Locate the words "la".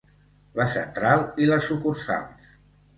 0.59-0.65